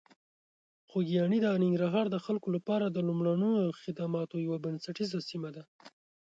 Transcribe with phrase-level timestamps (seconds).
[0.89, 5.63] خوږیاڼي د ننګرهار د خلکو لپاره د لومړنیو خدماتو یوه بنسټیزه سیمه ده.